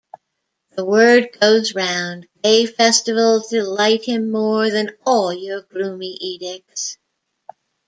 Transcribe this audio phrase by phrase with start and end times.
[0.71, 6.97] The word goes round: 'Gay festivals delight him more than all your gloomy edicts.